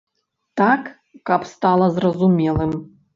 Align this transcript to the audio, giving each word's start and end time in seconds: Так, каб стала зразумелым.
Так, 0.61 0.87
каб 1.31 1.45
стала 1.51 1.91
зразумелым. 1.99 2.73